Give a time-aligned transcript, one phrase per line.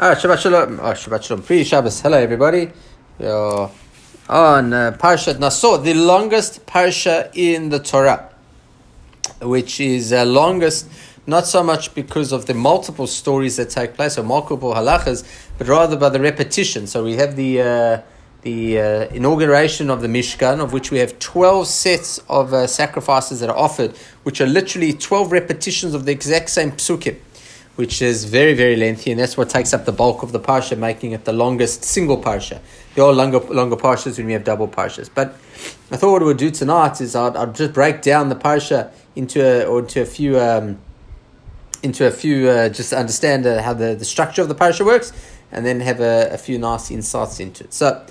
[0.00, 0.78] Ah, Shabbat Shalom.
[0.78, 1.42] Oh, Shabbat Shalom.
[1.42, 2.00] Pre Shabbos.
[2.00, 2.70] Hello, everybody.
[3.20, 3.68] Are
[4.28, 8.30] on uh, Parashat Naso, the longest parsha in the Torah,
[9.42, 10.88] which is uh, longest
[11.26, 15.24] not so much because of the multiple stories that take place or multiple halachas,
[15.58, 16.86] but rather by the repetition.
[16.86, 18.00] So we have the uh,
[18.42, 23.40] the uh, inauguration of the Mishkan, of which we have 12 sets of uh, sacrifices
[23.40, 27.16] that are offered, which are literally 12 repetitions of the exact same psukim
[27.78, 30.76] which is very, very lengthy, and that's what takes up the bulk of the parsha,
[30.76, 32.58] making it the longest single parsha.
[32.96, 35.08] There are longer, longer parshas when we have double parshas.
[35.14, 35.36] But
[35.92, 38.90] I thought what we would do tonight is I'd, I'd just break down the parsha
[39.14, 40.80] into a, or into a few, um,
[41.84, 45.12] into a few, uh, just understand uh, how the, the structure of the parsha works,
[45.52, 47.72] and then have a, a few nice insights into it.
[47.72, 48.04] So,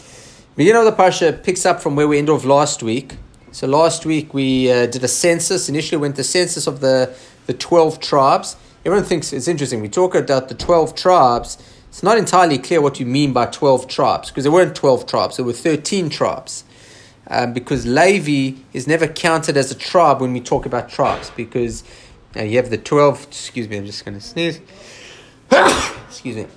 [0.56, 3.18] beginning of the parsha picks up from where we ended off last week.
[3.52, 5.68] So last week we uh, did a census.
[5.68, 7.14] Initially went the census of the,
[7.48, 8.56] the 12 tribes
[8.88, 9.82] everyone thinks it's interesting.
[9.82, 11.58] We talk about the 12 tribes.
[11.90, 15.36] It's not entirely clear what you mean by 12 tribes because there weren't 12 tribes,
[15.36, 16.64] there were 13 tribes.
[17.30, 21.84] Um, because Levi is never counted as a tribe when we talk about tribes because
[22.34, 23.26] you have the 12.
[23.26, 24.62] Excuse me, I'm just going to sneeze.
[26.08, 26.48] excuse me.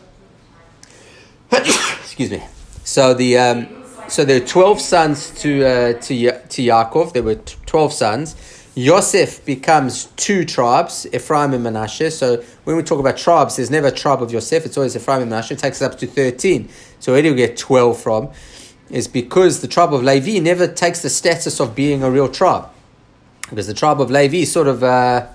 [1.50, 2.44] excuse me.
[2.84, 3.38] So the.
[3.38, 7.12] Um, so there are 12 sons to, uh, to, to Yaakov.
[7.12, 8.59] There were 12 sons.
[8.80, 12.10] Yosef becomes two tribes, Ephraim and Manasseh.
[12.10, 15.20] So when we talk about tribes, there's never a tribe of Yosef, it's always Ephraim
[15.20, 15.54] and Manasseh.
[15.54, 16.68] It takes us up to 13.
[16.98, 18.30] So where do we get 12 from?
[18.88, 22.68] Is because the tribe of Levi never takes the status of being a real tribe.
[23.50, 25.26] Because the tribe of Levi sort of uh,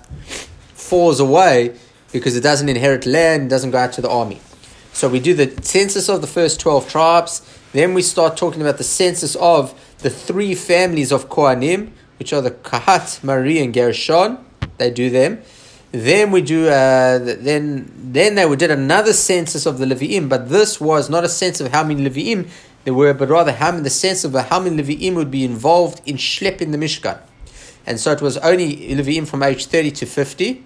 [0.74, 1.76] falls away
[2.10, 4.40] because it doesn't inherit land, doesn't go out to the army.
[4.92, 7.42] So we do the census of the first 12 tribes.
[7.72, 12.40] Then we start talking about the census of the three families of Kohanim, which are
[12.40, 14.38] the Kahat, Mari, and Gershon.
[14.78, 15.42] They do them.
[15.92, 16.68] Then we do.
[16.68, 21.28] Uh, then then they did another census of the Leviim, but this was not a
[21.28, 22.48] sense of how many Leviim
[22.84, 26.02] there were, but rather how many the sense of how many Leviim would be involved
[26.04, 27.18] in schlepping the Mishkan.
[27.86, 30.64] And so it was only Leviim from age thirty to fifty.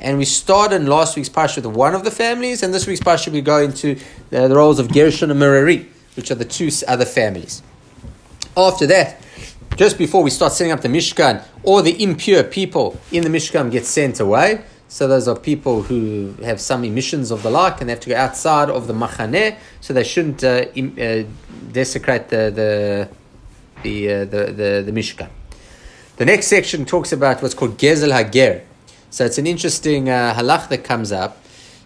[0.00, 3.30] And we started last week's parsha with one of the families, and this week's parsha
[3.30, 3.94] we go into
[4.30, 5.86] the, the roles of Gershon and Merari,
[6.16, 7.62] which are the two other families.
[8.56, 9.23] After that,
[9.76, 13.70] just before we start setting up the Mishkan, all the impure people in the Mishkan
[13.70, 14.62] get sent away.
[14.88, 18.10] So those are people who have some emissions of the like and they have to
[18.10, 21.24] go outside of the machaneh, so they shouldn't uh, Im, uh,
[21.72, 23.08] desecrate the the
[23.82, 25.28] the, uh, the, the, the Mishkan.
[26.16, 28.62] The next section talks about what's called Gezel Hager.
[29.10, 31.42] So it's an interesting uh, halach that comes up.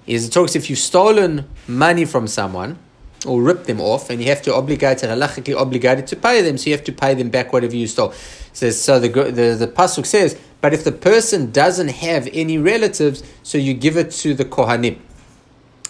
[0.07, 2.79] Is it talks if you've stolen money from someone,
[3.27, 6.57] or rip them off, and you have to obligate and halachically obligated to pay them,
[6.57, 8.13] so you have to pay them back whatever you stole.
[8.53, 13.23] says so the the the pasuk says, but if the person doesn't have any relatives,
[13.43, 14.99] so you give it to the kohanim.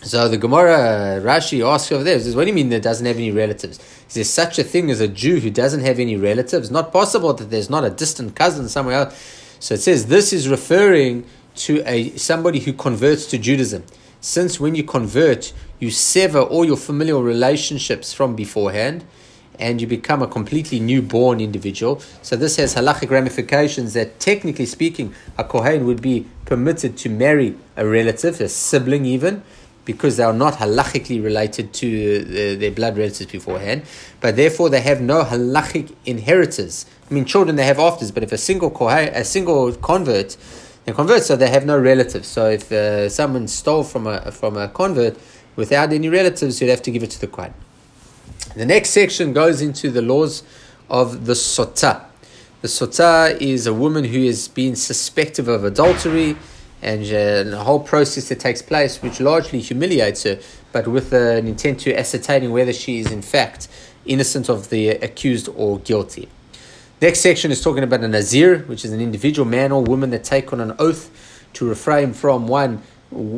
[0.03, 3.17] So the Gemara Rashi asks over there, says, what do you mean that doesn't have
[3.17, 3.81] any relatives?
[4.09, 6.71] Is there such a thing as a Jew who doesn't have any relatives?
[6.71, 9.57] Not possible that there's not a distant cousin somewhere else.
[9.59, 11.25] So it says this is referring
[11.57, 13.83] to a somebody who converts to Judaism.
[14.21, 19.05] Since when you convert, you sever all your familial relationships from beforehand
[19.59, 22.01] and you become a completely newborn individual.
[22.23, 27.57] So this has halachic ramifications that, technically speaking, a kohen would be permitted to marry
[27.77, 29.43] a relative, a sibling even,
[29.85, 33.83] because they are not halachically related to uh, their blood relatives beforehand.
[34.21, 36.87] But therefore, they have no halachic inheritors.
[37.11, 40.37] I mean, children they have afters, but if a single kohen, a single convert,
[40.89, 42.29] they convert, so they have no relatives.
[42.29, 45.19] So if uh, someone stole from a from a convert
[45.55, 47.53] without any relatives, you'd have to give it to the Kohen.
[48.57, 50.43] The next section goes into the laws
[50.89, 52.07] of the Sotah.
[52.63, 56.37] The Sotah is a woman who has been suspected of adultery
[56.81, 60.39] and uh, the whole process that takes place, which largely humiliates her,
[60.73, 63.69] but with an intent to ascertaining whether she is in fact
[64.07, 66.31] innocent of the accused or guilty.
[67.01, 70.25] Next section is talking about a Nazir, which is an individual man or woman that
[70.25, 72.83] take on an oath to refrain from one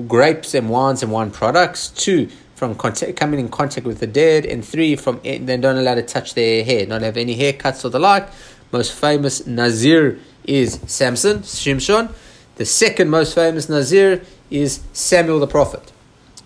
[0.08, 1.88] grapes and wines and wine products.
[1.88, 4.46] Two, from contact, coming in contact with the dead.
[4.46, 7.90] And three, from they don't allow to touch their hair, not have any haircuts or
[7.90, 8.30] the like.
[8.72, 12.14] Most famous Nazir is Samson, Shimshon.
[12.56, 15.92] The second most famous Nazir is Samuel the prophet.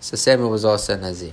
[0.01, 1.31] So Samuel was also a Nazir.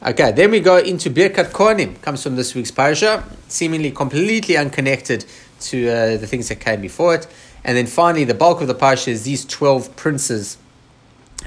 [0.00, 2.00] Okay, then we go into Birkat Kohanim.
[2.02, 5.24] Comes from this week's parasha, seemingly completely unconnected
[5.62, 7.26] to uh, the things that came before it.
[7.64, 10.56] And then finally, the bulk of the parsha is these 12 princes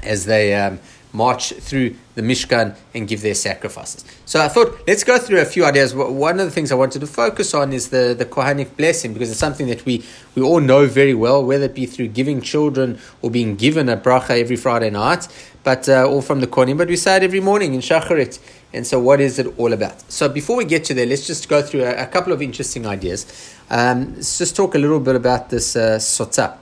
[0.02, 0.80] as they um,
[1.12, 4.04] march through the Mishkan and give their sacrifices.
[4.24, 5.94] So I thought, let's go through a few ideas.
[5.94, 9.30] One of the things I wanted to focus on is the, the Kohanic blessing because
[9.30, 10.04] it's something that we,
[10.34, 13.96] we all know very well, whether it be through giving children or being given a
[13.96, 15.28] bracha every Friday night,
[15.64, 18.38] but uh, all from the Kohanim, but we say it every morning in Shacharit.
[18.74, 20.10] And so, what is it all about?
[20.10, 22.86] So, before we get to there, let's just go through a, a couple of interesting
[22.86, 23.54] ideas.
[23.68, 26.56] Um, let's just talk a little bit about this uh, sotah.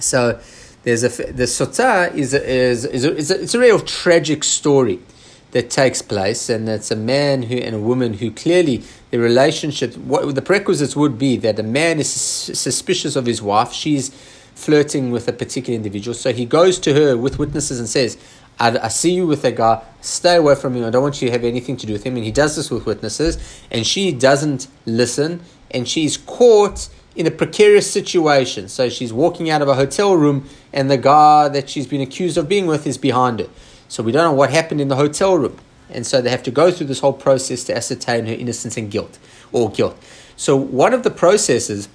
[0.00, 0.40] So,
[0.88, 4.42] there's a the sotah is a, is is, a, is a, it's a real tragic
[4.42, 5.00] story
[5.50, 9.94] that takes place, and it's a man who and a woman who clearly the relationship.
[9.96, 13.72] What the prerequisites would be that a man is suspicious of his wife.
[13.72, 14.08] She's
[14.54, 18.16] flirting with a particular individual, so he goes to her with witnesses and says,
[18.58, 20.84] I, I see you with a guy, stay away from him.
[20.84, 22.16] I don't want you to have anything to do with him.
[22.16, 23.38] And he does this with witnesses,
[23.70, 28.68] and she doesn't listen, and she's caught in a precarious situation.
[28.68, 32.38] So she's walking out of a hotel room, and the guy that she's been accused
[32.38, 33.48] of being with is behind her.
[33.88, 35.58] So we don't know what happened in the hotel room.
[35.90, 38.88] And so they have to go through this whole process to ascertain her innocence and
[38.88, 39.18] guilt,
[39.50, 40.00] or guilt.
[40.36, 41.88] So one of the processes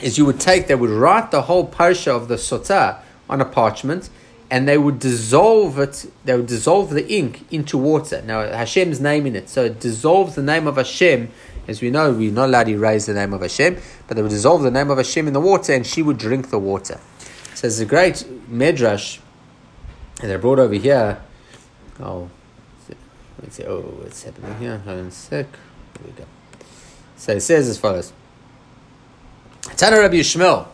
[0.00, 3.44] is you would take, they would write the whole parsha of the sotah on a
[3.44, 4.08] parchment,
[4.52, 8.22] and they would dissolve it, they would dissolve the ink into water.
[8.22, 9.48] Now, Hashem's name in it.
[9.48, 11.28] So it dissolves the name of Hashem
[11.68, 13.76] as we know, we're not allowed to erase the name of Hashem,
[14.06, 16.48] but they would dissolve the name of Hashem in the water and she would drink
[16.48, 16.98] the water.
[17.54, 19.20] So there's a great medrash
[20.20, 21.20] and they're brought over here.
[22.00, 22.30] Oh,
[23.42, 24.78] let's see, oh, what's happening here?
[24.78, 25.46] Hold on a sec.
[25.46, 26.24] Here we go.
[27.16, 28.12] So it says as follows
[29.76, 30.68] Tana Rabbi Yishmael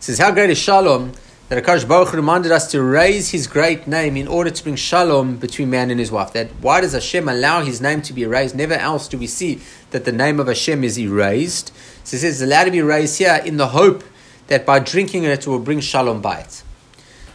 [0.00, 1.12] says, How great is Shalom
[1.50, 5.36] that Hakadosh Baruch reminded us to raise his great name in order to bring shalom
[5.36, 6.32] between man and his wife.
[6.32, 8.54] That why does Hashem allow his name to be erased?
[8.54, 9.60] Never else do we see
[9.90, 11.72] that the name of Hashem is erased.
[12.04, 14.04] So it says it's allowed to be erased here in the hope
[14.46, 16.62] that by drinking it, it will bring shalom bayit.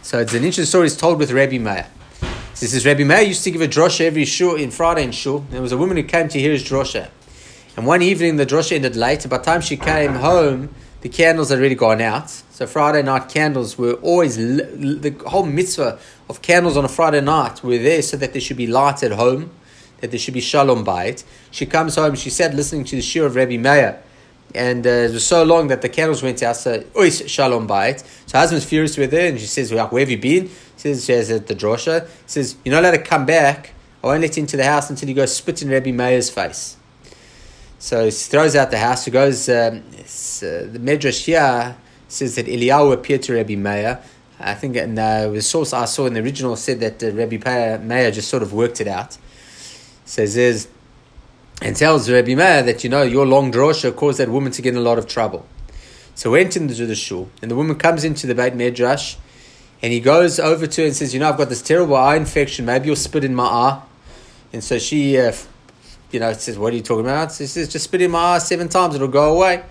[0.01, 0.87] So it's an interesting story.
[0.87, 1.87] It's told with Rabbi Meir.
[2.57, 5.39] This is Rabbi Meir used to give a drosha every shul in Friday in shul.
[5.49, 7.09] There was a woman who came to hear his drosha,
[7.75, 9.27] and one evening the drosha ended late.
[9.27, 10.73] By the time she came home,
[11.05, 12.31] the candles had already gone out.
[12.31, 17.63] So Friday night candles were always the whole mitzvah of candles on a Friday night
[17.63, 19.51] were there so that there should be light at home,
[20.01, 21.23] that there should be shalom bayit.
[21.51, 24.01] She comes home, she sat listening to the shiur of Rabbi Meir,
[24.55, 26.55] and uh, it was so long that the candles went out.
[26.55, 28.03] So ois shalom bayit.
[28.25, 31.11] So husband's furious with her, and she says, "Where have you been?" She says, "She
[31.11, 33.73] has at the drosha." says, "You're not allowed to come back.
[34.03, 36.77] I won't let you into the house until you go spit in Rabbi Meir's face."
[37.85, 39.05] So he throws out the house.
[39.05, 39.47] He goes.
[39.47, 41.77] Um, uh, the Medrash here
[42.07, 44.01] says that Eliyahu appeared to Rabbi Meir.
[44.39, 47.37] I think in uh, the source I saw in the original said that uh, Rabbi
[47.77, 49.19] Meir just sort of worked it out.
[50.03, 50.67] Says
[51.61, 54.73] and tells Rabbi Meir that you know your long drosha caused that woman to get
[54.73, 55.45] in a lot of trouble.
[56.15, 59.17] So went into the shul, and the woman comes into the Beit Medrash,
[59.83, 62.15] and he goes over to her and says, "You know, I've got this terrible eye
[62.15, 62.65] infection.
[62.65, 63.81] Maybe you'll spit in my eye."
[64.51, 65.33] And so she uh,
[66.15, 67.35] you know, it says, What are you talking about?
[67.35, 69.63] He says, Just spit in my eyes seven times, it'll go away.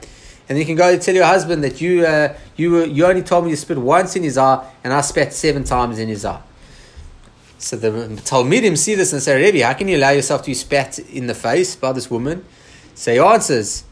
[0.49, 3.51] And you can go tell your husband that you, uh, you, you only told me
[3.51, 6.43] to spit once in his eye, and I spat seven times in his eye.
[7.59, 10.55] So the Talmidim see this and say, Rebbe, how can you allow yourself to be
[10.55, 12.45] spat in the face by this woman?
[12.95, 13.85] So he answers,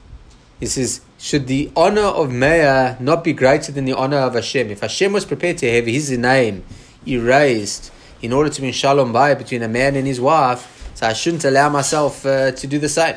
[0.61, 4.71] he says, should the honor of Meir not be greater than the honor of Hashem?
[4.71, 6.65] If Hashem was prepared to have his name
[7.09, 10.72] erased in order to be in shalom bay between a man and his wife,
[11.03, 13.17] so I shouldn't allow myself uh, to do the same.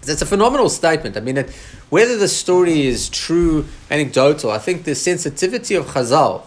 [0.00, 1.14] That's a phenomenal statement.
[1.14, 1.50] I mean, it,
[1.90, 6.40] whether the story is true, anecdotal, I think the sensitivity of Chazal,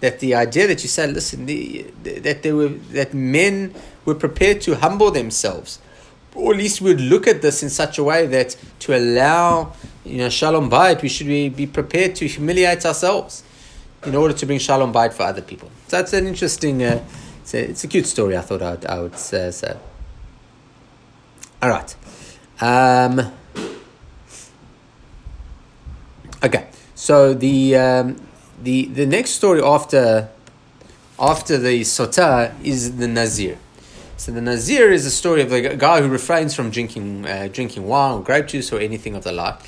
[0.00, 3.74] that the idea that you said, listen, the, that there were that men
[4.04, 5.78] were prepared to humble themselves,
[6.34, 9.72] or at least would look at this in such a way that to allow
[10.04, 13.44] you know shalom bayit, we should be, be prepared to humiliate ourselves
[14.04, 15.70] in order to bring shalom bayit for other people.
[15.88, 16.82] So that's an interesting.
[16.82, 17.02] Uh,
[17.50, 18.36] it's a, it's a cute story.
[18.36, 19.78] I thought I'd, I would say so.
[21.60, 21.96] All right.
[22.60, 23.32] Um,
[26.44, 26.68] okay.
[26.94, 28.16] So the um,
[28.62, 30.28] the the next story after
[31.18, 33.58] after the sotah is the nazir.
[34.16, 37.86] So the nazir is a story of a guy who refrains from drinking uh, drinking
[37.86, 39.58] wine or grape juice or anything of the like,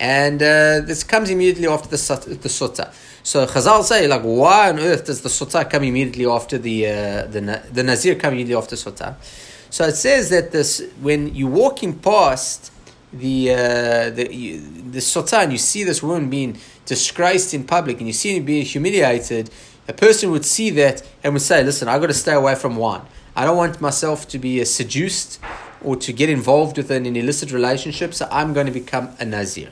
[0.00, 2.92] and uh, this comes immediately after the the sotah.
[3.22, 6.90] So Chazal say, like, why on earth does the sotah come immediately after the uh,
[7.26, 9.14] the the nazir come immediately after sotah?
[9.68, 12.72] So it says that this when you're walking past
[13.12, 13.56] the uh,
[14.10, 18.14] the you, the sotah and you see this woman being disgraced in public and you
[18.14, 19.50] see her being humiliated,
[19.86, 22.76] a person would see that and would say, "Listen, I got to stay away from
[22.76, 23.02] wine.
[23.36, 25.40] I don't want myself to be uh, seduced
[25.84, 28.14] or to get involved with an illicit relationship.
[28.14, 29.68] So I'm going to become a nazir."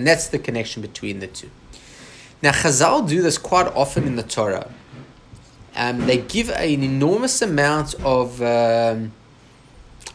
[0.00, 1.50] And that's the connection between the two.
[2.40, 4.70] Now, Chazal do this quite often in the Torah.
[5.76, 9.12] um, they give an enormous amount of um,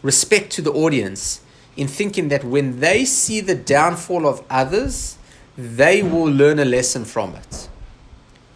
[0.02, 1.42] respect to the audience
[1.78, 5.20] in thinking that when they see the downfall of others,
[5.56, 7.70] they will learn a lesson from it.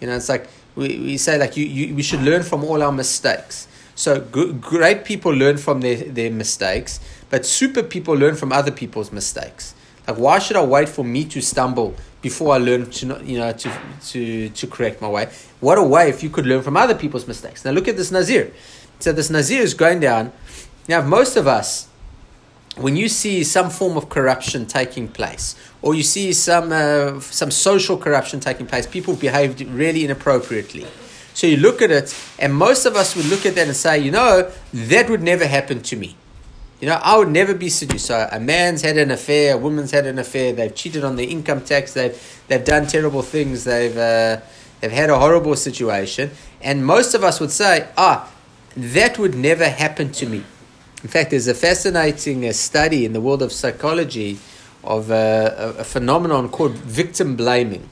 [0.01, 2.81] You know, it's like we, we say like you, you we should learn from all
[2.81, 3.67] our mistakes.
[3.93, 9.11] So great people learn from their, their mistakes, but super people learn from other people's
[9.11, 9.75] mistakes.
[10.09, 13.51] Like why should I wait for me to stumble before I learn to you know
[13.51, 13.69] to
[14.09, 15.29] to to correct my way?
[15.59, 17.63] What a way if you could learn from other people's mistakes.
[17.63, 18.51] Now look at this Nazir.
[18.99, 20.31] So this Nazir is going down.
[20.87, 21.87] Now most of us
[22.75, 27.51] when you see some form of corruption taking place, or you see some uh, some
[27.51, 30.87] social corruption taking place, people behaved really inappropriately.
[31.35, 33.99] So you look at it, and most of us would look at that and say,
[33.99, 36.15] you know, that would never happen to me.
[36.79, 38.05] You know, I would never be seduced.
[38.05, 40.53] So a man's had an affair, a woman's had an affair.
[40.53, 41.93] They've cheated on their income tax.
[41.93, 42.17] They've
[42.47, 43.65] they've done terrible things.
[43.65, 44.39] They've uh,
[44.79, 46.31] they've had a horrible situation,
[46.61, 48.31] and most of us would say, ah,
[48.77, 50.43] that would never happen to me.
[51.03, 54.37] In fact, there's a fascinating uh, study in the world of psychology
[54.83, 57.89] of uh, a, a, phenomenon called victim blaming.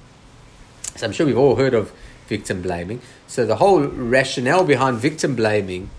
[0.96, 1.92] So I'm sure we've all heard of
[2.28, 3.02] victim blaming.
[3.28, 5.90] So the whole rationale behind victim blaming.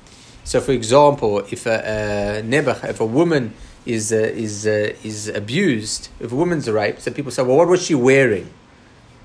[0.48, 3.52] So, for example, if a, a if a woman
[3.84, 7.68] is uh, is uh, is abused, if a woman's raped, so people say, well, what
[7.68, 8.48] was she wearing?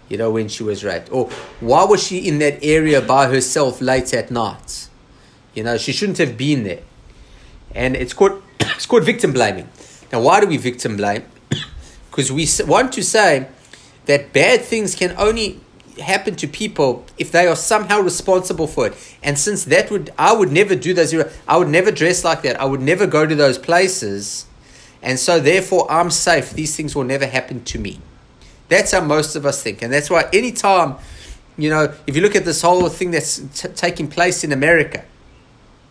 [0.10, 1.30] You know, when she was raped, or
[1.62, 4.90] why was she in that area by herself late at night?
[5.54, 6.84] You know, she shouldn't have been there
[7.74, 9.70] and it's called it's called victim blaming.
[10.12, 11.24] Now, why do we victim blame?
[12.12, 13.48] Because we want to say
[14.08, 15.62] that bad things can only
[16.00, 19.18] happen to people if they are somehow responsible for it.
[19.22, 21.14] And since that would I would never do those
[21.48, 22.60] I would never dress like that.
[22.60, 24.46] I would never go to those places.
[25.02, 26.52] And so therefore I'm safe.
[26.52, 28.00] These things will never happen to me.
[28.70, 29.82] That's how most of us think.
[29.82, 30.96] And that's why anytime,
[31.58, 35.04] you know, if you look at this whole thing that's t- taking place in America,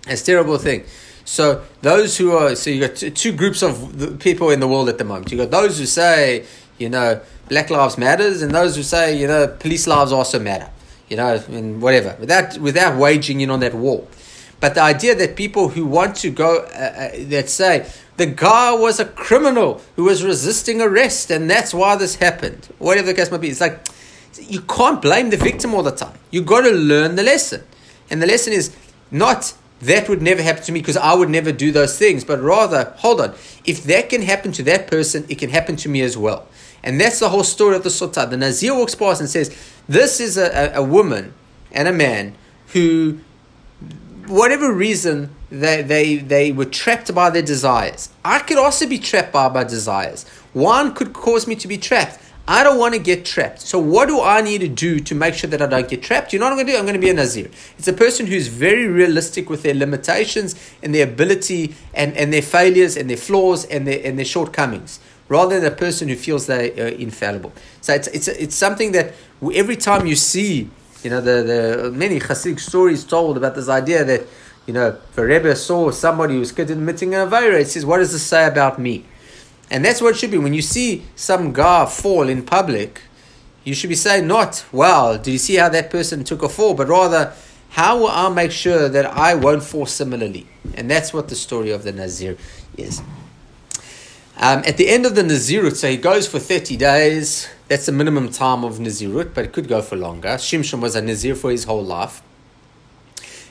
[0.08, 0.84] it's a terrible thing.
[1.24, 4.98] So those who are so you got two groups of people in the world at
[4.98, 5.30] the moment.
[5.30, 6.46] You got those who say
[6.78, 7.20] you know
[7.52, 10.70] Black Lives Matters, and those who say you know police lives also matter.
[11.10, 14.06] You know, and whatever without without waging in on that war.
[14.58, 18.72] But the idea that people who want to go uh, uh, that say the guy
[18.72, 23.30] was a criminal who was resisting arrest, and that's why this happened, whatever the case
[23.30, 23.86] might be, it's like
[24.40, 26.18] you can't blame the victim all the time.
[26.30, 27.64] You've got to learn the lesson,
[28.08, 28.74] and the lesson is
[29.10, 32.24] not that would never happen to me because I would never do those things.
[32.24, 33.34] But rather, hold on,
[33.66, 36.46] if that can happen to that person, it can happen to me as well.
[36.84, 38.28] And that's the whole story of the Sotah.
[38.28, 39.56] The Nazir walks past and says,
[39.88, 41.34] This is a, a, a woman
[41.70, 42.34] and a man
[42.68, 43.18] who,
[44.26, 48.08] whatever reason, they, they, they were trapped by their desires.
[48.24, 50.26] I could also be trapped by my desires.
[50.52, 52.18] One could cause me to be trapped.
[52.48, 53.60] I don't want to get trapped.
[53.60, 56.32] So what do I need to do to make sure that I don't get trapped?
[56.32, 56.78] You know what I'm going to do?
[56.78, 57.48] I'm going to be a Nazir.
[57.78, 62.42] It's a person who's very realistic with their limitations and their ability and, and their
[62.42, 64.98] failures and their flaws and their, and their shortcomings
[65.28, 67.52] rather than a person who feels they are infallible.
[67.80, 69.14] So it's, it's, it's something that
[69.54, 70.68] every time you see,
[71.02, 74.22] you know, the, the many Hasidic stories told about this idea that,
[74.66, 78.22] you know, a Rebbe saw somebody who's committing an Avera, it says, what does this
[78.22, 79.04] say about me?
[79.70, 80.38] And that's what it should be.
[80.38, 83.00] When you see some guy fall in public,
[83.64, 86.74] you should be saying not, well, do you see how that person took a fall?
[86.74, 87.32] But rather,
[87.70, 90.46] how will I make sure that I won't fall similarly?
[90.74, 92.36] And that's what the story of the Nazir
[92.76, 93.00] is.
[94.38, 97.48] Um, at the end of the Nazirut, so he goes for 30 days.
[97.68, 100.28] That's the minimum time of Nazirut, but it could go for longer.
[100.30, 102.22] Shimshon was a Nazir for his whole life.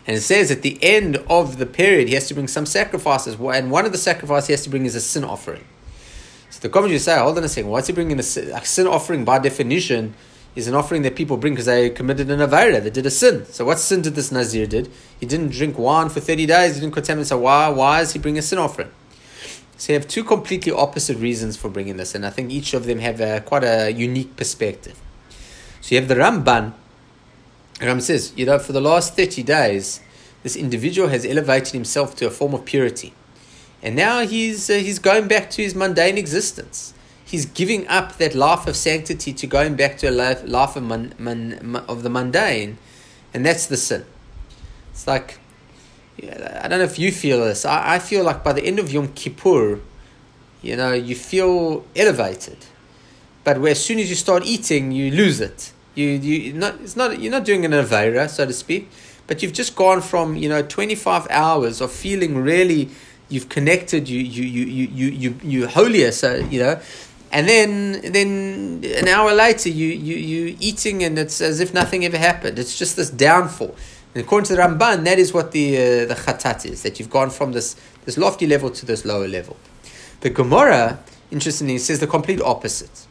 [0.07, 3.35] And it says at the end of the period, he has to bring some sacrifices.
[3.35, 5.63] And one of the sacrifices he has to bring is a sin offering.
[6.49, 8.87] So the commentators say, hold on a second, what's he bringing a sin, a sin
[8.87, 10.15] offering by definition
[10.55, 13.45] is an offering that people bring because they committed an avera, they did a sin.
[13.45, 14.91] So what sin did this Nazir did?
[15.19, 17.27] He didn't drink wine for 30 days, he didn't contaminate.
[17.27, 18.91] So why, why is he bringing a sin offering?
[19.81, 22.85] So you have two completely opposite reasons for bringing this, and I think each of
[22.85, 24.95] them have a, quite a unique perspective.
[25.81, 26.73] So you have the Ramban.
[27.81, 29.99] Ram says, you know, for the last 30 days,
[30.43, 33.13] this individual has elevated himself to a form of purity.
[33.81, 36.93] And now he's, uh, he's going back to his mundane existence.
[37.25, 40.83] He's giving up that life of sanctity to going back to a life, life of,
[40.83, 42.77] man, man, of the mundane.
[43.33, 44.05] And that's the sin.
[44.91, 45.39] It's like,
[46.23, 47.65] I don't know if you feel this.
[47.65, 49.79] I, I feel like by the end of Yom Kippur,
[50.61, 52.57] you know, you feel elevated.
[53.43, 55.71] But where as soon as you start eating, you lose it.
[55.95, 58.89] You, you not, it's not, you're not doing an Avera, so to speak,
[59.27, 62.89] but you've just gone from, you know, 25 hours of feeling really
[63.31, 66.79] you've connected, you you you you you you holier, so you know,
[67.31, 72.05] and then then an hour later you you you eating and it's as if nothing
[72.05, 72.59] ever happened.
[72.59, 73.75] It's just this downfall.
[74.13, 76.83] And according to the Ramban, that is what the uh, the chatat is.
[76.83, 77.75] That you've gone from this
[78.05, 79.57] this lofty level to this lower level.
[80.21, 80.99] The Gemara,
[81.31, 83.07] interestingly, says the complete opposite.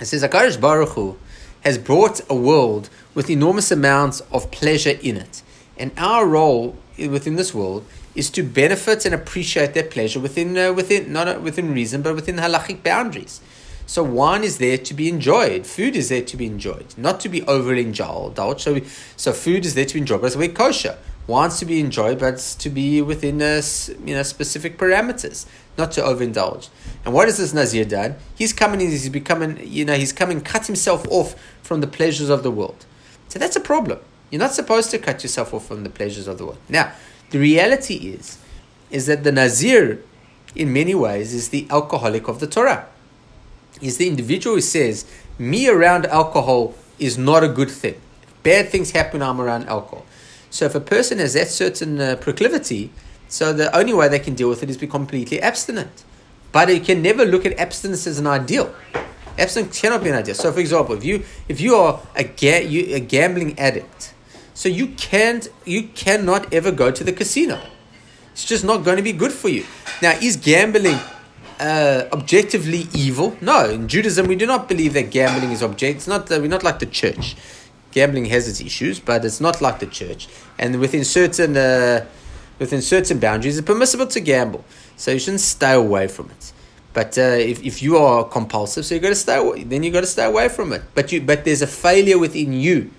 [0.00, 1.16] It says Hakadosh Baruch Hu
[1.62, 5.42] has brought a world with enormous amounts of pleasure in it,
[5.76, 7.84] and our role within this world
[8.14, 12.36] is to benefit and appreciate that pleasure within uh, within not within reason, but within
[12.36, 13.40] halachic boundaries.
[13.86, 15.64] So wine is there to be enjoyed.
[15.64, 18.60] Food is there to be enjoyed, not to be overly indulged.
[18.60, 18.80] So,
[19.16, 20.98] so food is there to be enjoyed, but very kosher.
[21.28, 23.62] Wine's to be enjoyed, but to be within a,
[24.04, 25.46] you know specific parameters,
[25.78, 26.68] not to overindulge.
[27.04, 28.16] And what this Nazir done?
[28.36, 32.42] He's coming, he's becoming, you know, he's coming, cut himself off from the pleasures of
[32.42, 32.84] the world.
[33.28, 34.00] So that's a problem.
[34.30, 36.58] You're not supposed to cut yourself off from the pleasures of the world.
[36.68, 36.92] Now,
[37.30, 38.38] the reality is,
[38.90, 40.02] is that the Nazir,
[40.54, 42.86] in many ways, is the alcoholic of the Torah
[43.80, 45.04] is the individual who says,
[45.38, 48.00] me around alcohol is not a good thing.
[48.42, 50.04] Bad things happen I'm around alcohol.
[50.50, 52.90] So if a person has that certain uh, proclivity,
[53.28, 56.04] so the only way they can deal with it is be completely abstinent.
[56.52, 58.74] But you can never look at abstinence as an ideal.
[59.38, 60.34] Abstinence cannot be an ideal.
[60.34, 64.14] So, for example, if you if you are a, ga- you, a gambling addict,
[64.54, 67.60] so you can't you cannot ever go to the casino.
[68.32, 69.66] It's just not going to be good for you.
[70.00, 70.98] Now, is gambling
[71.60, 73.36] uh, objectively evil.
[73.40, 75.96] No, in Judaism we do not believe that gambling is object.
[75.96, 76.30] It's not.
[76.30, 77.36] Uh, we're not like the church.
[77.92, 80.28] Gambling has its issues, but it's not like the church.
[80.58, 82.06] And within certain uh,
[82.58, 84.64] within certain boundaries, it's permissible to gamble.
[84.96, 86.52] So you shouldn't stay away from it.
[86.92, 89.90] But uh, if, if you are compulsive, so you got to stay away, then you
[89.90, 90.82] got to stay away from it.
[90.94, 92.90] But you but there's a failure within you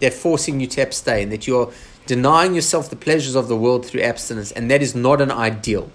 [0.00, 1.28] that forcing you to abstain.
[1.28, 1.70] That you're
[2.06, 5.90] denying yourself the pleasures of the world through abstinence, and that is not an ideal.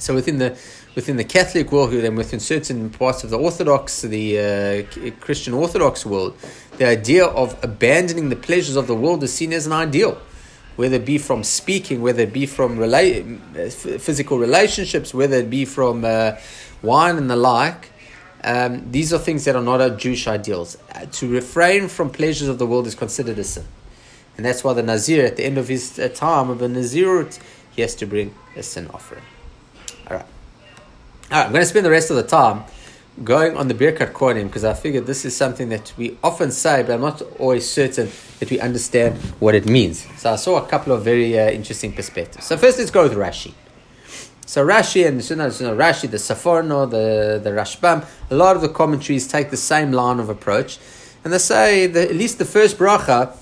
[0.00, 0.58] So within the
[0.94, 6.04] within the Catholic world, and within certain parts of the Orthodox, the uh, Christian Orthodox
[6.04, 6.36] world,
[6.78, 10.18] the idea of abandoning the pleasures of the world is seen as an ideal,
[10.76, 15.66] whether it be from speaking, whether it be from rela- physical relationships, whether it be
[15.66, 16.32] from uh,
[16.82, 17.90] wine and the like.
[18.42, 20.78] Um, these are things that are not our Jewish ideals.
[20.94, 23.66] Uh, to refrain from pleasures of the world is considered a sin.
[24.38, 27.38] And that's why the Nazir, at the end of his uh, time of a Nazirut,
[27.70, 29.22] he has to bring a sin offering.
[31.30, 31.46] Right.
[31.46, 32.64] I'm going to spend the rest of the time
[33.22, 36.82] going on the Birkat Kohanim because I figured this is something that we often say,
[36.82, 40.08] but I'm not always certain that we understand what it means.
[40.20, 42.46] So I saw a couple of very uh, interesting perspectives.
[42.46, 43.54] So first, let's go with Rashi.
[44.44, 48.68] So Rashi and you know, Rashi, the Sforno, the the Rashbam, a lot of the
[48.68, 50.78] commentaries take the same line of approach,
[51.22, 53.36] and they say that at least the first bracha,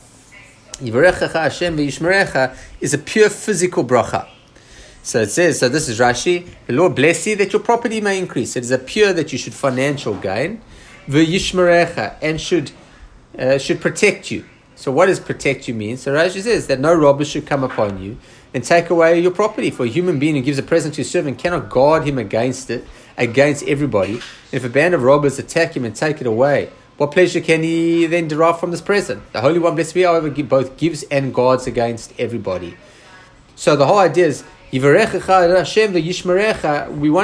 [0.83, 4.29] Yivarecha Hashem is a pure physical bracha.
[5.09, 8.19] So it says, so this is Rashi, the Lord bless you that your property may
[8.19, 8.57] increase.
[8.57, 10.61] It is a pure that you should financial gain,
[11.07, 12.73] v'yishmerecha, and should
[13.39, 14.45] uh, should protect you.
[14.77, 15.97] So what does protect you mean?
[15.97, 18.19] So Rashi says that no robber should come upon you
[18.53, 19.71] and take away your property.
[19.71, 22.69] For a human being who gives a present to his servant cannot guard him against
[22.69, 24.21] it, against everybody.
[24.53, 26.69] If a band of robbers attack him and take it away,
[26.99, 29.33] what pleasure can he then derive from this present?
[29.33, 32.77] The Holy One, blessed be, however, both gives and guards against everybody.
[33.57, 34.99] So the whole idea is we want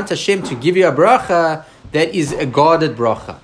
[0.08, 3.38] Hashem to give you a bracha that is a guarded bracha.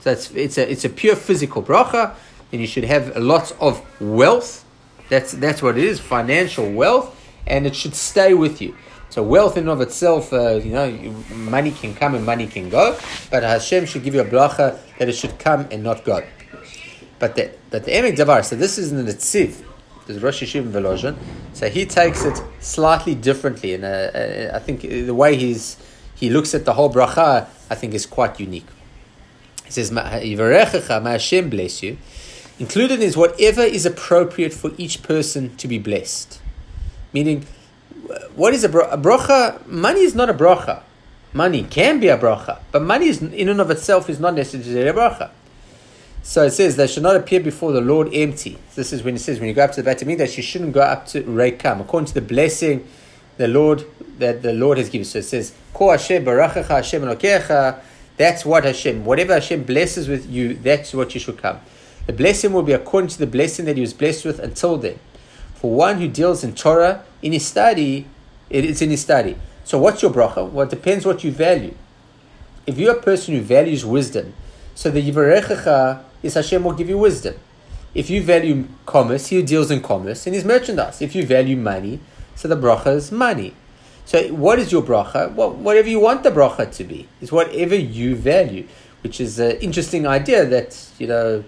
[0.00, 2.14] So it's, it's, a, it's a pure physical bracha,
[2.50, 4.64] and you should have lots of wealth.
[5.08, 7.16] That's, that's what it is, financial wealth,
[7.46, 8.74] and it should stay with you.
[9.10, 10.90] So wealth in of itself, uh, you know,
[11.32, 12.98] money can come and money can go,
[13.30, 16.24] but Hashem should give you a bracha that it should come and not go.
[17.20, 19.62] But the, but the Emek Davar, so this is in the Tziv,
[20.10, 21.16] there's Rosh Yeshiva Volozhin.
[21.52, 25.76] So he takes it slightly differently, and uh, uh, I think the way he's
[26.14, 28.66] he looks at the whole bracha, I think, is quite unique.
[29.64, 31.96] He says, "Yivarechecha, may Hashem bless you."
[32.58, 36.40] Included is whatever is appropriate for each person to be blessed.
[37.12, 37.46] Meaning,
[38.34, 39.66] what is a, bro- a bracha?
[39.66, 40.82] Money is not a bracha.
[41.32, 44.88] Money can be a bracha, but money is, in and of itself is not necessarily
[44.88, 45.30] a bracha.
[46.30, 48.56] So it says they should not appear before the Lord empty.
[48.76, 50.72] This is when it says when you go up to the Beit Hamikdash, you shouldn't
[50.72, 52.86] go up to Reikam according to the blessing
[53.36, 53.84] the Lord
[54.18, 55.04] that the Lord has given.
[55.04, 57.80] So it says, Ko Hashem barachacha Hashem.
[58.16, 59.04] That's what Hashem.
[59.04, 61.58] Whatever Hashem blesses with you, that's what you should come.
[62.06, 65.00] The blessing will be according to the blessing that he was blessed with until then.
[65.56, 68.06] For one who deals in Torah in his study,
[68.48, 69.36] it is in his study.
[69.64, 70.48] So what's your bracha?
[70.48, 71.74] Well, it depends what you value.
[72.68, 74.34] If you're a person who values wisdom,
[74.76, 77.34] so the yivarechecha is Hashem will give you wisdom.
[77.94, 81.02] If you value commerce, He deals in commerce and His merchandise.
[81.02, 82.00] If you value money,
[82.34, 83.54] so the bracha is money.
[84.04, 85.34] So what is your bracha?
[85.34, 88.66] Well, whatever you want the bracha to be is whatever you value,
[89.02, 91.44] which is an interesting idea that you know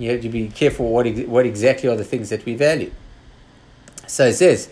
[0.00, 2.90] You have to be careful what, what exactly are the things that we value.
[4.06, 4.68] So it says,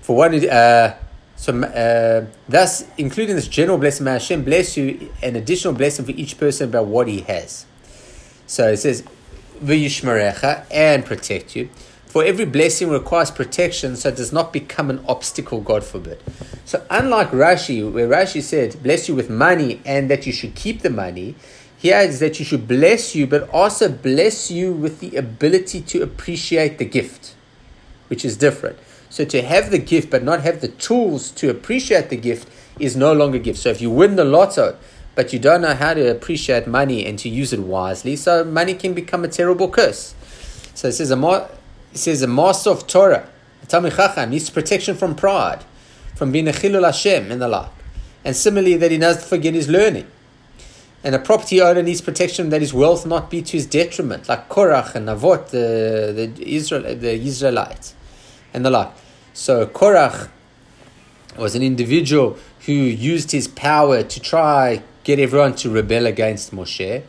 [0.00, 0.96] for one, uh,
[1.36, 6.10] so uh, thus, including this general blessing, may Hashem bless you, an additional blessing for
[6.10, 7.66] each person about what he has.
[8.46, 9.02] So it says,
[9.62, 11.68] v'yishmarecha, and protect you.
[12.06, 16.22] For every blessing requires protection, so it does not become an obstacle, God forbid.
[16.64, 20.80] So unlike Rashi, where Rashi said, bless you with money and that you should keep
[20.80, 21.34] the money,
[21.76, 26.02] here is that you should bless you, but also bless you with the ability to
[26.02, 27.34] appreciate the gift,
[28.08, 28.78] which is different.
[29.10, 32.96] So to have the gift but not have the tools to appreciate the gift is
[32.96, 33.58] no longer gift.
[33.58, 34.78] So if you win the lotto,
[35.16, 38.74] but you don't know how to appreciate money and to use it wisely, so money
[38.74, 40.14] can become a terrible curse.
[40.74, 41.48] So it says a,
[41.92, 43.26] it says a master of Torah,
[43.62, 45.64] a Talmid Chacham, needs protection from pride,
[46.14, 47.70] from being a Chilul Hashem and the like.
[48.24, 50.06] And similarly, that he knows to forget his learning.
[51.02, 54.50] And a property owner needs protection that his wealth not be to his detriment, like
[54.50, 57.94] Korach and Navot, the, the, Israel, the Israelites,
[58.52, 58.90] and the like.
[59.32, 60.28] So Korach
[61.38, 67.00] was an individual who used his power to try get everyone to rebel against Moshe.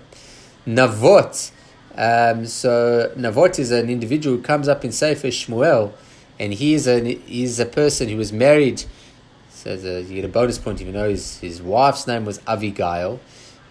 [0.67, 1.51] Navot,
[1.95, 5.93] um, so Navot is an individual who comes up in Sefer Shmuel,
[6.39, 8.83] and he is a he's a person who was married.
[9.49, 13.19] So you get a bonus point if you know his his wife's name was Avigail,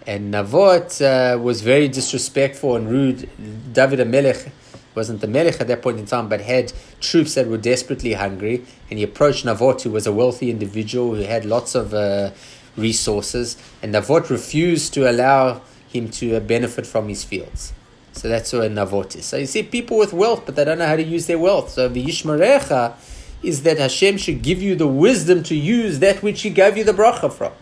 [0.05, 3.29] and Navot uh, was very disrespectful and rude.
[3.71, 4.51] David Amelech
[4.93, 8.65] wasn't the Melech at that point in time, but had troops that were desperately hungry.
[8.89, 12.31] And he approached Navot, who was a wealthy individual who had lots of uh,
[12.77, 13.57] resources.
[13.81, 17.73] And Navot refused to allow him to uh, benefit from his fields.
[18.13, 19.25] So that's where Navot is.
[19.25, 21.69] So you see people with wealth, but they don't know how to use their wealth.
[21.69, 22.95] So the Yishmarecha
[23.43, 26.83] is that Hashem should give you the wisdom to use that which He gave you
[26.83, 27.53] the bracha from.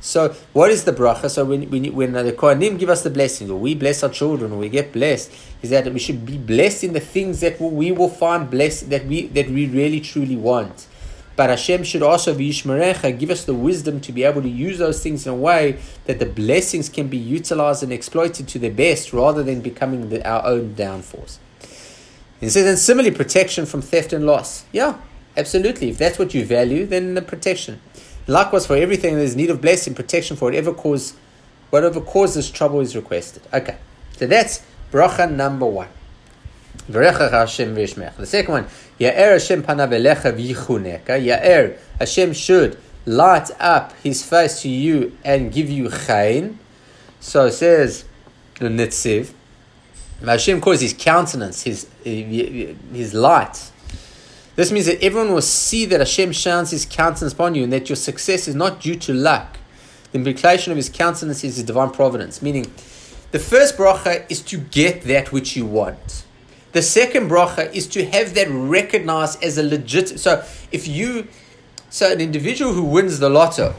[0.00, 1.28] So, what is the bracha?
[1.28, 4.52] So, when, when, when the Kohanim give us the blessing, or we bless our children,
[4.52, 7.90] or we get blessed, is that we should be blessed in the things that we
[7.90, 10.86] will find blessed, that we, that we really truly want.
[11.38, 14.78] But Hashem should also be Yishmarecha, give us the wisdom to be able to use
[14.78, 18.72] those things in a way that the blessings can be utilized and exploited to their
[18.72, 21.38] best rather than becoming the, our own downfalls.
[22.40, 24.64] It says, and similarly, protection from theft and loss.
[24.72, 24.98] Yeah,
[25.36, 25.90] absolutely.
[25.90, 27.80] If that's what you value, then the protection.
[28.26, 31.14] Likewise, for everything there is need of blessing, protection for whatever cause,
[31.70, 33.44] whatever causes trouble is requested.
[33.54, 33.76] Okay,
[34.16, 35.88] so that's bracha number one.
[36.88, 38.66] The second one,
[38.98, 41.06] Ya'er Hashem panavelecha v'yichuneka.
[41.06, 46.56] Ya'er, Hashem should light up His face to you and give you chayin.
[47.20, 48.04] So says
[48.58, 49.32] the Netziv.
[50.24, 53.70] Hashem calls His countenance, His His light.
[54.56, 57.88] This means that everyone will see that Hashem shines His countenance upon you and that
[57.88, 59.58] your success is not due to luck.
[60.10, 62.72] The implication of His countenance is His divine providence, meaning
[63.30, 66.24] the first bracha is to get that which you want.
[66.72, 70.20] The second bracha is to have that recognized as a legit.
[70.20, 71.28] So if you,
[71.88, 73.74] so an individual who wins the lotto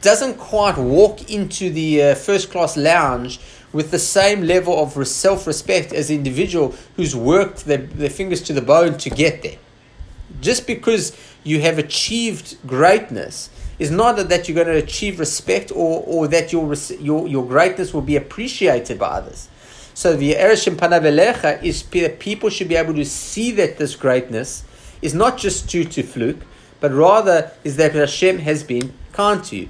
[0.00, 3.40] doesn't quite walk into the uh, first class lounge
[3.72, 8.40] with the same level of self respect as the individual who's worked their, their fingers
[8.42, 9.58] to the bone to get there.
[10.40, 16.02] Just because you have achieved greatness is not that you're going to achieve respect or,
[16.06, 19.48] or that your, your, your greatness will be appreciated by others.
[19.98, 23.96] So the Ya'er Hashem Panavelecha is that people should be able to see that this
[23.96, 24.62] greatness
[25.02, 26.38] is not just due to fluke,
[26.78, 29.68] but rather is that Hashem has been kind to you.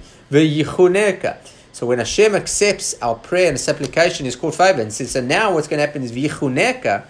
[1.73, 4.83] So when Hashem accepts our prayer and supplication is called favor.
[4.83, 7.07] And so now what's going to happen is v'yichuneka,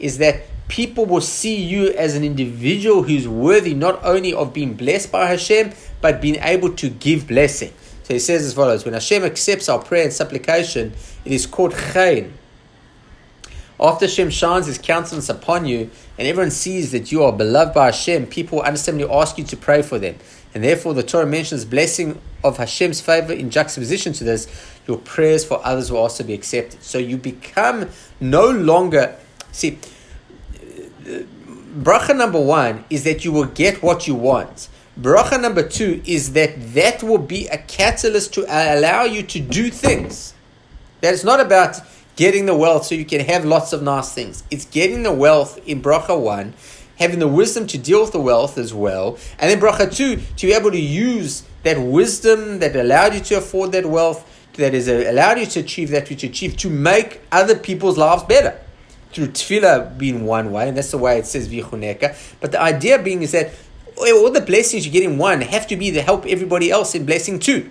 [0.00, 4.74] is that people will see you as an individual who's worthy not only of being
[4.74, 7.72] blessed by Hashem, but being able to give blessing.
[8.02, 10.92] So he says as follows: When Hashem accepts our prayer and supplication,
[11.24, 12.32] it is called chayin.
[13.80, 17.86] After Hashem shines His countenance upon you, and everyone sees that you are beloved by
[17.86, 20.16] Hashem, people understandably ask you to pray for them.
[20.54, 24.48] And therefore, the Torah mentions blessing of Hashem's favor in juxtaposition to this.
[24.86, 26.82] Your prayers for others will also be accepted.
[26.82, 27.88] So you become
[28.20, 29.16] no longer.
[29.52, 29.78] See,
[31.78, 34.68] bracha number one is that you will get what you want.
[35.00, 39.70] Bracha number two is that that will be a catalyst to allow you to do
[39.70, 40.34] things.
[41.02, 41.80] That is not about
[42.18, 44.42] getting the wealth so you can have lots of nice things.
[44.50, 46.52] It's getting the wealth in bracha one
[46.98, 49.16] having the wisdom to deal with the wealth as well.
[49.38, 53.36] And then bracha two, to be able to use that wisdom that allowed you to
[53.36, 57.20] afford that wealth, that has allowed you to achieve that which you achieved, to make
[57.30, 58.58] other people's lives better.
[59.12, 62.16] Through tefillah being one way, and that's the way it says vichuneka.
[62.40, 63.54] But the idea being is that
[63.96, 67.06] all the blessings you get in one have to be to help everybody else in
[67.06, 67.70] blessing two.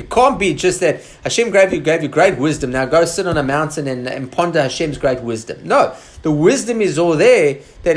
[0.00, 2.70] It can't be just that Hashem gave you, gave you great wisdom.
[2.70, 5.58] Now go sit on a mountain and, and ponder Hashem's great wisdom.
[5.62, 7.96] No, the wisdom is all there that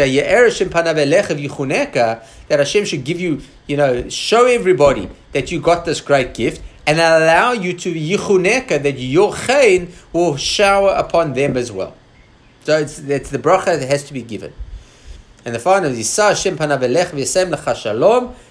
[2.50, 6.62] that Hashem should give you, you know, show everybody that you got this great gift
[6.86, 11.96] and allow you to yichuneka that your chain will shower upon them as well.
[12.66, 14.52] So it's that's the bracha that has to be given.
[15.46, 16.82] And the final is Hashem panav.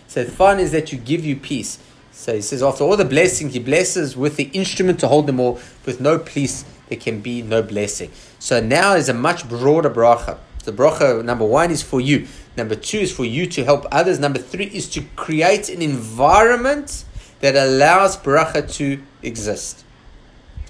[0.09, 1.79] So the final is that you give you peace.
[2.23, 5.41] So he says, after all the blessings, he blesses with the instrument to hold them
[5.41, 5.59] all.
[5.85, 8.13] With no peace, there can be no blessing.
[8.39, 10.39] So now is a much broader bracha.
[10.63, 12.29] The bracha number one is for you.
[12.57, 14.21] Number two is for you to help others.
[14.21, 17.05] Number three is to create an environment
[17.41, 19.85] that allows bracha to exist.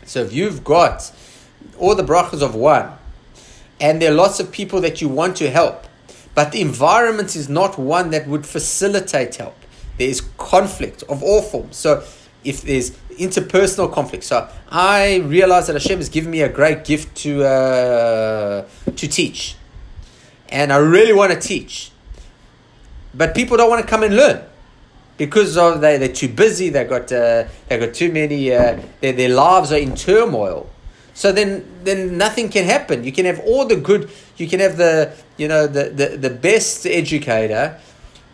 [0.07, 1.13] So if you've got
[1.79, 2.93] all the brachas of one,
[3.79, 5.85] and there are lots of people that you want to help,
[6.35, 9.62] but the environment is not one that would facilitate help
[9.99, 11.77] there is conflict of all forms.
[11.77, 12.03] So
[12.45, 17.17] if there's interpersonal conflict, so I realize that Hashem has given me a great gift
[17.19, 19.57] to uh, to teach,
[20.49, 21.93] and I really want to teach,
[23.15, 24.45] but people don't want to come and learn
[25.19, 26.69] because of they they're too busy.
[26.69, 28.53] They got uh, they got too many.
[28.53, 30.69] Uh, their their lives are in turmoil.
[31.15, 33.05] So then, then nothing can happen.
[33.05, 34.11] You can have all the good.
[34.37, 37.79] You can have the you know the the, the best educator,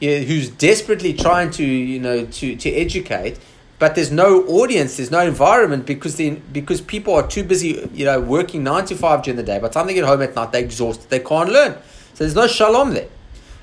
[0.01, 3.37] Eh, who's desperately trying to you know to to educate
[3.81, 8.05] but there's no audience there's no environment because the because people are too busy you
[8.05, 9.59] know working 9 to 5 during the day.
[9.59, 11.11] By the time they get home at night they're exhausted.
[11.11, 11.73] They can't learn.
[12.15, 13.09] So there's no shalom there.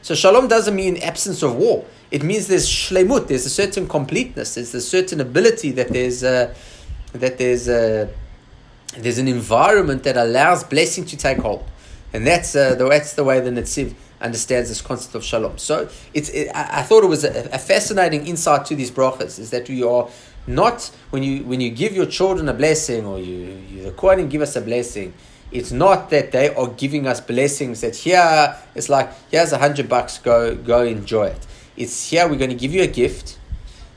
[0.02, 1.86] So shalom doesn't mean absence of war.
[2.12, 6.54] It means there's shlemut there's a certain completeness there's a certain ability that there's a,
[7.14, 8.10] that there's a,
[8.98, 11.64] there's an environment that allows blessing to take hold.
[12.12, 15.58] And that's uh, the, that's the way the Netziv understands this concept of shalom.
[15.58, 19.40] So it's it, I, I, thought it was a, a, fascinating insight to these brachas
[19.40, 20.10] is that we are
[20.48, 24.30] not when you when you give your children a blessing or you you the Kohanim
[24.30, 25.14] give us a blessing.
[25.52, 29.90] It's not that they are giving us blessings that here it's like here's a hundred
[29.90, 31.48] bucks go go enjoy it.
[31.78, 33.38] It's here we're going to give you a gift,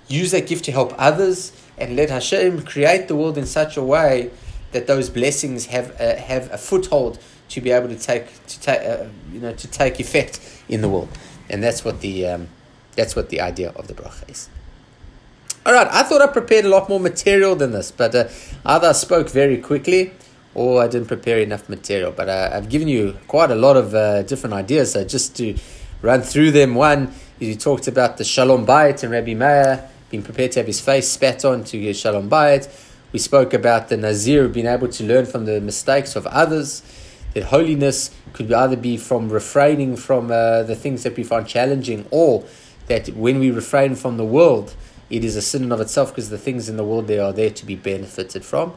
[0.08, 3.82] use that gift to help others, and let Hashem create the world in such a
[3.82, 4.30] way
[4.72, 8.80] that those blessings have uh, have a foothold to be able to take to take
[8.80, 11.08] uh, you know to take effect in the world,
[11.48, 12.48] and that's what the um,
[12.96, 14.48] that's what the idea of the bracha is.
[15.66, 18.28] All right, I thought I prepared a lot more material than this, but uh,
[18.64, 20.12] either I spoke very quickly
[20.54, 22.10] or I didn't prepare enough material.
[22.10, 24.92] But uh, I've given you quite a lot of uh, different ideas.
[24.92, 25.56] So just to
[26.02, 30.52] run through them, one you talked about the shalom bayit and Rabbi Meir being prepared
[30.52, 32.68] to have his face spat on to shalom bayit.
[33.12, 36.82] We spoke about the Nazir being able to learn from the mistakes of others
[37.38, 42.04] that holiness could either be from refraining from uh, the things that we find challenging,
[42.10, 42.44] or
[42.88, 44.74] that when we refrain from the world,
[45.08, 47.32] it is a sin in of itself because the things in the world they are
[47.32, 48.74] there to be benefited from.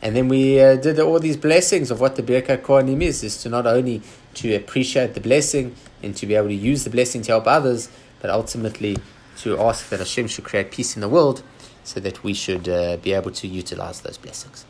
[0.00, 3.42] And then we uh, did all these blessings of what the Birkat Kohanim is, is
[3.42, 4.00] to not only
[4.34, 7.90] to appreciate the blessing and to be able to use the blessing to help others,
[8.22, 8.96] but ultimately
[9.40, 11.42] to ask that Hashem should create peace in the world
[11.84, 14.64] so that we should uh, be able to utilize those blessings.